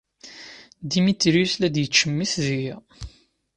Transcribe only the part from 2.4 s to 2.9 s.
deg-i!